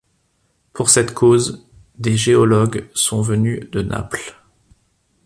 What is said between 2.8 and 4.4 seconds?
sont venus de Naples.